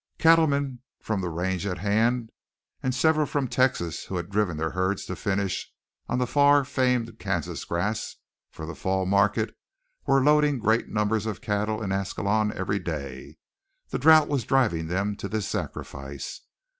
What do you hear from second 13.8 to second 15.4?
The drouth was driving them to